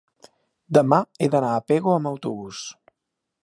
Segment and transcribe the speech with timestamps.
[0.77, 2.67] Demà he d'anar a Pego amb autobús.